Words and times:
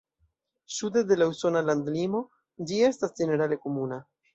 Sude 0.77 1.03
de 1.11 1.19
la 1.21 1.29
usona 1.35 1.63
landlimo 1.69 2.25
ĝi 2.69 2.85
estas 2.93 3.19
ĝenerale 3.23 3.65
komuna. 3.67 4.07